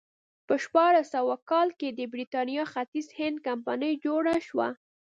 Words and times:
په 0.47 0.53
شپاړس 0.63 1.07
سوه 1.15 1.35
کال 1.51 1.69
کې 1.79 1.89
د 1.91 1.99
برېټانیا 2.13 2.63
ختیځ 2.73 3.07
هند 3.19 3.37
کمپنۍ 3.47 3.93
جوړه 4.05 4.35
شوه. 4.47 4.67